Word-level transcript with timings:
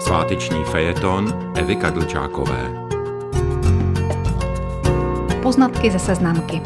Sváteční 0.00 0.64
fejeton 0.64 1.52
Evy 1.56 1.76
Kadlčákové. 1.76 2.70
Poznatky 5.42 5.90
ze 5.90 5.98
seznamky. 5.98 6.62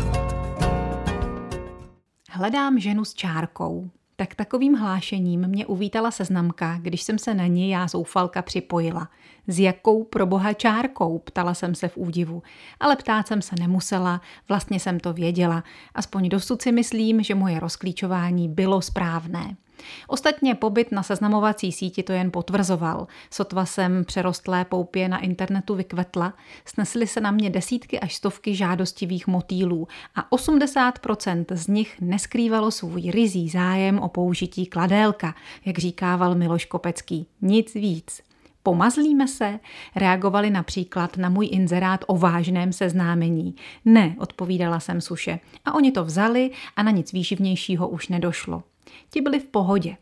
Hledám 2.30 2.78
ženu 2.78 3.04
s 3.04 3.14
čárkou. 3.14 3.90
Tak 4.16 4.34
takovým 4.34 4.74
hlášením 4.74 5.48
mě 5.48 5.66
uvítala 5.66 6.10
seznamka, 6.10 6.78
když 6.82 7.02
jsem 7.02 7.18
se 7.18 7.34
na 7.34 7.46
ní 7.46 7.70
já 7.70 7.88
zoufalka 7.88 8.42
připojila. 8.42 9.08
S 9.46 9.58
jakou 9.58 10.04
proboha 10.04 10.52
čárkou, 10.52 11.18
ptala 11.18 11.54
jsem 11.54 11.74
se 11.74 11.88
v 11.88 11.96
údivu. 11.96 12.42
Ale 12.80 12.96
ptát 12.96 13.28
jsem 13.28 13.42
se 13.42 13.54
nemusela, 13.60 14.20
vlastně 14.48 14.80
jsem 14.80 15.00
to 15.00 15.12
věděla. 15.12 15.64
Aspoň 15.94 16.28
dosud 16.28 16.62
si 16.62 16.72
myslím, 16.72 17.22
že 17.22 17.34
moje 17.34 17.60
rozklíčování 17.60 18.48
bylo 18.48 18.82
správné. 18.82 19.56
Ostatně 20.06 20.54
pobyt 20.54 20.92
na 20.92 21.02
seznamovací 21.02 21.72
síti 21.72 22.02
to 22.02 22.12
jen 22.12 22.30
potvrzoval. 22.30 23.06
Sotva 23.30 23.66
jsem 23.66 24.04
přerostlé 24.04 24.64
poupě 24.64 25.08
na 25.08 25.18
internetu 25.18 25.74
vykvetla, 25.74 26.34
snesly 26.64 27.06
se 27.06 27.20
na 27.20 27.30
mě 27.30 27.50
desítky 27.50 28.00
až 28.00 28.14
stovky 28.14 28.54
žádostivých 28.54 29.26
motýlů 29.26 29.88
a 30.14 30.30
80% 30.30 31.44
z 31.50 31.66
nich 31.66 32.00
neskrývalo 32.00 32.70
svůj 32.70 33.10
rizí 33.10 33.48
zájem 33.48 33.98
o 33.98 34.08
použití 34.08 34.66
kladélka, 34.66 35.34
jak 35.64 35.78
říkával 35.78 36.34
Miloš 36.34 36.64
Kopecký. 36.64 37.26
Nic 37.42 37.74
víc. 37.74 38.22
Pomazlíme 38.62 39.28
se? 39.28 39.60
Reagovali 39.96 40.50
například 40.50 41.16
na 41.16 41.28
můj 41.28 41.48
inzerát 41.52 42.04
o 42.06 42.16
vážném 42.16 42.72
seznámení. 42.72 43.54
Ne, 43.84 44.16
odpovídala 44.18 44.80
jsem 44.80 45.00
suše. 45.00 45.40
A 45.64 45.74
oni 45.74 45.92
to 45.92 46.04
vzali 46.04 46.50
a 46.76 46.82
na 46.82 46.90
nic 46.90 47.12
výživnějšího 47.12 47.88
už 47.88 48.08
nedošlo. 48.08 48.62
Ti 49.10 49.20
byli 49.20 49.40
v 49.40 49.44
pohodě. 49.44 49.96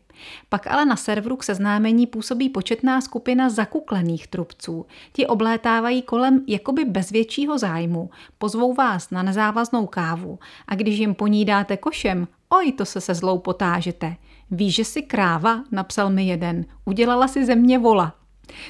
Pak 0.49 0.67
ale 0.67 0.85
na 0.85 0.95
serveru 0.95 1.37
k 1.37 1.43
seznámení 1.43 2.07
působí 2.07 2.49
početná 2.49 3.01
skupina 3.01 3.49
zakuklených 3.49 4.27
trubců. 4.27 4.85
Ti 5.13 5.27
oblétávají 5.27 6.01
kolem 6.01 6.43
jakoby 6.47 6.85
bez 6.85 7.09
většího 7.09 7.57
zájmu, 7.57 8.09
pozvou 8.37 8.73
vás 8.73 9.09
na 9.09 9.23
nezávaznou 9.23 9.87
kávu 9.87 10.39
a 10.67 10.75
když 10.75 10.97
jim 10.97 11.15
ponídáte 11.15 11.77
košem, 11.77 12.27
oj, 12.49 12.71
to 12.71 12.85
se 12.85 13.01
se 13.01 13.13
zlou 13.13 13.39
potážete. 13.39 14.15
Víš, 14.51 14.75
že 14.75 14.85
si 14.85 15.01
kráva, 15.01 15.63
napsal 15.71 16.09
mi 16.09 16.27
jeden, 16.27 16.65
udělala 16.85 17.27
si 17.27 17.45
ze 17.45 17.55
mě 17.55 17.79
vola. 17.79 18.15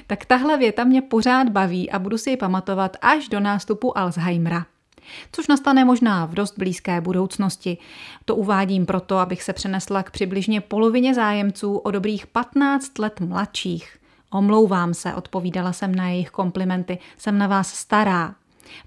Tak 0.08 0.25
tahle 0.25 0.58
věta 0.58 0.83
mě 0.83 1.02
pořád 1.02 1.50
baví 1.50 1.92
a 1.92 2.00
budu 2.00 2.17
si 2.17 2.30
ji 2.30 2.38
pamatovat 2.38 2.98
až 3.02 3.27
do 3.30 3.39
nástupu 3.39 3.98
Alzheimera 3.98 4.66
což 5.32 5.48
nastane 5.48 5.86
možná 5.86 6.26
v 6.26 6.34
dost 6.34 6.58
blízké 6.58 7.02
budoucnosti. 7.02 7.78
To 8.26 8.36
uvádím 8.36 8.86
proto, 8.86 9.18
abych 9.18 9.44
se 9.44 9.54
přenesla 9.54 10.04
k 10.04 10.12
přibližně 10.12 10.62
polovině 10.62 11.14
zájemců 11.14 11.78
o 11.78 11.92
dobrých 11.92 12.28
15 12.28 13.00
let 13.00 13.20
mladších. 13.20 13.98
Omlouvám 14.32 14.94
se, 14.94 15.14
odpovídala 15.14 15.73
jsem 15.73 15.95
na 15.95 16.10
jejich 16.10 16.30
komplimenty, 16.30 16.98
jsem 17.18 17.38
na 17.38 17.48
vás 17.48 17.73
stará. 17.73 18.36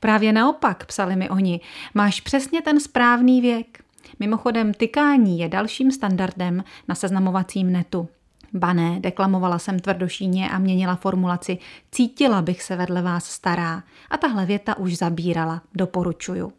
Právě 0.01 0.33
naopak, 0.33 0.87
psali 0.87 1.17
mi 1.17 1.31
oni, 1.31 1.61
máš 1.95 2.21
přesně 2.21 2.63
ten 2.63 2.81
správný 2.81 3.41
věk. 3.41 3.83
Mimochodem, 4.21 4.75
tykání 4.75 5.39
je 5.39 5.49
dalším 5.49 5.91
standardem 5.91 6.65
na 6.89 6.95
seznamovacím 6.95 7.73
netu. 7.73 8.09
Bané, 8.55 9.01
deklamovala 9.01 9.59
jsem 9.59 9.79
tvrdošíně 9.79 10.51
a 10.51 10.59
měnila 10.59 10.97
formulaci 10.97 11.59
Cítila 11.93 12.43
bych 12.43 12.63
se 12.63 12.77
vedle 12.77 13.03
vás 13.03 13.25
stará. 13.25 13.83
A 14.11 14.17
tahle 14.17 14.47
věta 14.47 14.79
už 14.79 14.97
zabírala. 14.97 15.63
Doporučuju. 15.75 16.53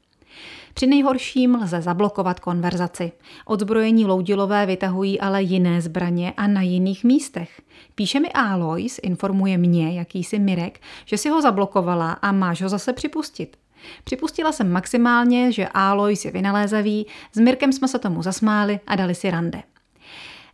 Při 0.73 0.87
nejhorším 0.87 1.55
lze 1.55 1.81
zablokovat 1.81 2.39
konverzaci. 2.39 3.11
Odzbrojení 3.45 4.05
loudilové 4.05 4.65
vytahují 4.65 5.19
ale 5.19 5.43
jiné 5.43 5.81
zbraně 5.81 6.33
a 6.37 6.47
na 6.47 6.61
jiných 6.61 7.03
místech. 7.03 7.61
Píše 7.95 8.19
mi 8.19 8.29
Alois, 8.33 8.99
informuje 9.03 9.57
mě, 9.57 9.97
jakýsi 9.97 10.39
Mirek, 10.39 10.81
že 11.05 11.17
si 11.17 11.29
ho 11.29 11.41
zablokovala 11.41 12.11
a 12.11 12.31
máš 12.31 12.61
ho 12.61 12.69
zase 12.69 12.93
připustit. 12.93 13.57
Připustila 14.03 14.51
jsem 14.51 14.71
maximálně, 14.71 15.51
že 15.51 15.67
Alois 15.67 16.25
je 16.25 16.31
vynalézavý, 16.31 17.05
s 17.33 17.39
Mirkem 17.39 17.73
jsme 17.73 17.87
se 17.87 17.99
tomu 17.99 18.23
zasmáli 18.23 18.79
a 18.87 18.95
dali 18.95 19.15
si 19.15 19.31
rande. 19.31 19.63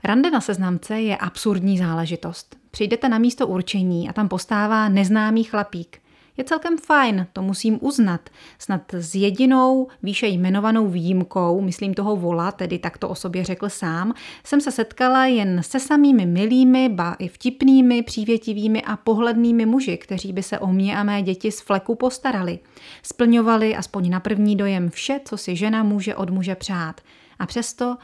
Rande 0.06 0.32
na 0.32 0.42
seznamce 0.42 1.02
je 1.02 1.18
absurdní 1.18 1.78
záležitost. 1.78 2.56
Přijdete 2.72 3.10
na 3.10 3.18
místo 3.18 3.48
určení 3.48 4.10
a 4.10 4.14
tam 4.14 4.30
postává 4.30 4.90
neznámý 4.90 5.44
chlapík. 5.44 6.00
Je 6.38 6.44
celkem 6.44 6.78
fajn, 6.78 7.28
to 7.34 7.42
musím 7.42 7.78
uznat. 7.82 8.30
Snad 8.60 8.94
s 8.94 9.16
jedinou 9.16 9.88
výše 10.04 10.28
jmenovanou 10.28 10.88
výjimkou, 10.88 11.62
myslím 11.62 11.94
toho 11.94 12.16
vola, 12.16 12.52
tedy 12.52 12.80
tak 12.80 12.98
to 12.98 13.10
o 13.10 13.16
sobě 13.16 13.44
řekl 13.44 13.70
sám, 13.70 14.14
jsem 14.44 14.62
se 14.62 14.72
setkala 14.72 15.26
jen 15.26 15.64
se 15.64 15.80
samými 15.80 16.26
milými, 16.26 16.90
ba 16.90 17.16
i 17.20 17.28
vtipnými, 17.28 18.02
přívětivými 18.02 18.82
a 18.82 18.98
pohlednými 18.98 19.66
muži, 19.66 19.98
kteří 19.98 20.34
by 20.34 20.44
se 20.44 20.60
o 20.60 20.68
mě 20.68 20.98
a 20.98 21.04
mé 21.04 21.22
děti 21.22 21.52
z 21.52 21.62
fleku 21.62 21.96
postarali. 21.96 22.60
Splňovali 23.04 23.76
aspoň 23.76 24.10
na 24.10 24.20
první 24.20 24.56
dojem 24.56 24.90
vše, 24.90 25.20
co 25.26 25.38
si 25.38 25.56
žena 25.56 25.84
může 25.84 26.16
od 26.16 26.30
muže 26.30 26.56
přát. 26.56 27.02
A 27.40 27.46
přesto 27.46 27.98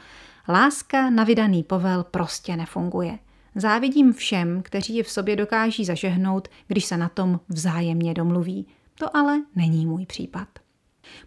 Láska 0.50 1.10
na 1.10 1.24
vydaný 1.24 1.62
povel 1.62 2.04
prostě 2.04 2.56
nefunguje. 2.56 3.18
Závidím 3.54 4.12
všem, 4.12 4.62
kteří 4.62 4.96
ji 4.96 5.02
v 5.02 5.10
sobě 5.10 5.36
dokáží 5.36 5.84
zažehnout, 5.84 6.48
když 6.66 6.84
se 6.84 6.96
na 6.96 7.08
tom 7.08 7.40
vzájemně 7.48 8.14
domluví. 8.14 8.66
To 8.94 9.16
ale 9.16 9.42
není 9.54 9.86
můj 9.86 10.06
případ. 10.06 10.48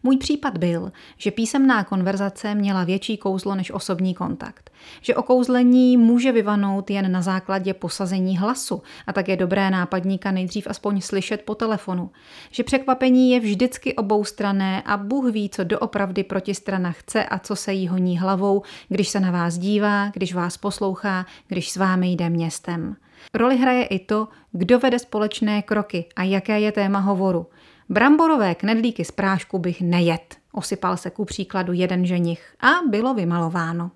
Můj 0.04 0.18
případ 0.18 0.58
byl, 0.58 0.92
že 1.18 1.32
písemná 1.32 1.84
konverzace 1.84 2.56
měla 2.56 2.84
větší 2.84 3.18
kouzlo 3.18 3.56
než 3.56 3.72
osobní 3.72 4.14
kontakt. 4.14 4.72
Že 5.02 5.16
okouzlení 5.16 5.98
může 5.98 6.32
vyvanout 6.32 6.90
jen 6.90 7.12
na 7.12 7.22
základě 7.22 7.74
posazení 7.74 8.38
hlasu 8.38 8.82
a 9.08 9.14
tak 9.14 9.28
je 9.28 9.38
dobré 9.38 9.70
nápadníka 9.70 10.32
nejdřív 10.32 10.68
aspoň 10.68 11.02
slyšet 11.02 11.42
po 11.42 11.56
telefonu. 11.56 12.12
Že 12.52 12.64
překvapení 12.64 13.32
je 13.32 13.40
vždycky 13.40 13.94
oboustrané 13.94 14.82
a 14.82 14.98
Bůh 14.98 15.32
ví, 15.32 15.50
co 15.50 15.64
doopravdy 15.64 16.24
protistrana 16.24 16.92
chce 16.92 17.26
a 17.26 17.40
co 17.40 17.56
se 17.56 17.74
jí 17.74 17.88
honí 17.88 18.20
hlavou, 18.20 18.62
když 18.90 19.10
se 19.10 19.20
na 19.20 19.32
vás 19.32 19.58
dívá, 19.58 20.10
když 20.10 20.34
vás 20.34 20.58
poslouchá, 20.58 21.26
když 21.48 21.72
s 21.72 21.78
vámi 21.78 22.08
jde 22.08 22.30
městem. 22.30 22.96
Roli 23.34 23.58
hraje 23.58 23.86
i 23.86 24.00
to, 24.00 24.28
kdo 24.52 24.80
vede 24.80 25.00
společné 25.00 25.62
kroky 25.62 26.06
a 26.16 26.24
jaké 26.24 26.60
je 26.60 26.72
téma 26.72 27.00
hovoru. 27.00 27.48
Bramborové 27.90 28.56
knedlíky 28.56 29.06
z 29.06 29.12
prášku 29.12 29.60
bych 29.60 29.82
nejet, 29.82 30.36
osypal 30.52 30.98
se 30.98 31.10
ku 31.10 31.26
příkladu 31.26 31.74
jeden 31.74 32.06
ženich 32.06 32.56
a 32.62 32.70
bylo 32.90 33.14
vymalováno. 33.14 33.92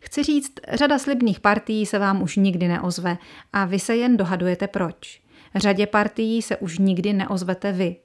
Chci 0.00 0.22
říct, 0.22 0.52
řada 0.72 0.98
slibných 0.98 1.40
partií 1.40 1.86
se 1.86 1.98
vám 1.98 2.22
už 2.22 2.36
nikdy 2.36 2.68
neozve 2.68 3.18
a 3.52 3.64
vy 3.64 3.78
se 3.78 3.96
jen 3.96 4.16
dohadujete 4.16 4.68
proč. 4.68 5.22
Řadě 5.54 5.86
partií 5.86 6.42
se 6.42 6.56
už 6.56 6.78
nikdy 6.78 7.12
neozvete 7.12 7.72
vy. 7.72 7.96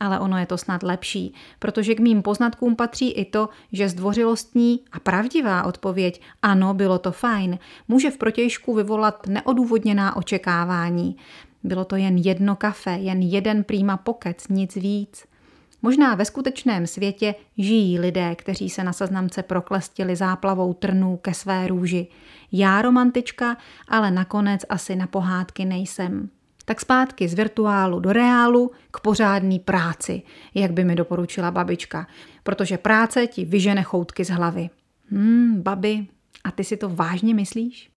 Ale 0.00 0.18
ono 0.18 0.38
je 0.38 0.46
to 0.46 0.58
snad 0.58 0.82
lepší, 0.82 1.34
protože 1.58 1.94
k 1.94 2.00
mým 2.00 2.22
poznatkům 2.22 2.76
patří 2.76 3.10
i 3.10 3.24
to, 3.24 3.48
že 3.72 3.88
zdvořilostní 3.88 4.80
a 4.92 5.00
pravdivá 5.00 5.64
odpověď 5.64 6.20
ano, 6.42 6.74
bylo 6.74 6.98
to 6.98 7.12
fajn, 7.12 7.58
může 7.88 8.10
v 8.10 8.18
protějšku 8.18 8.74
vyvolat 8.74 9.26
neodůvodněná 9.26 10.16
očekávání. 10.16 11.16
Bylo 11.64 11.84
to 11.84 11.96
jen 11.96 12.16
jedno 12.16 12.56
kafe, 12.56 12.90
jen 12.90 13.22
jeden 13.22 13.64
prýma 13.64 13.96
pokec, 13.96 14.48
nic 14.48 14.76
víc. 14.76 15.24
Možná 15.82 16.14
ve 16.14 16.24
skutečném 16.24 16.86
světě 16.86 17.34
žijí 17.58 17.98
lidé, 17.98 18.34
kteří 18.34 18.70
se 18.70 18.84
na 18.84 18.92
seznamce 18.92 19.42
proklestili 19.42 20.16
záplavou 20.16 20.72
trnů 20.72 21.16
ke 21.16 21.34
své 21.34 21.66
růži. 21.66 22.06
Já 22.52 22.82
romantička, 22.82 23.56
ale 23.88 24.10
nakonec 24.10 24.60
asi 24.68 24.96
na 24.96 25.06
pohádky 25.06 25.64
nejsem. 25.64 26.28
Tak 26.64 26.80
zpátky 26.80 27.28
z 27.28 27.34
virtuálu 27.34 28.00
do 28.00 28.12
reálu 28.12 28.70
k 28.90 29.00
pořádný 29.00 29.58
práci, 29.58 30.22
jak 30.54 30.72
by 30.72 30.84
mi 30.84 30.94
doporučila 30.94 31.50
babička, 31.50 32.06
protože 32.42 32.78
práce 32.78 33.26
ti 33.26 33.44
vyžene 33.44 33.82
choutky 33.82 34.24
z 34.24 34.30
hlavy. 34.30 34.70
Hmm, 35.10 35.62
babi, 35.62 36.06
a 36.44 36.50
ty 36.50 36.64
si 36.64 36.76
to 36.76 36.88
vážně 36.88 37.34
myslíš? 37.34 37.90